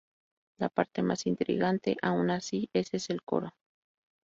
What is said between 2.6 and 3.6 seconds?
ese el coro.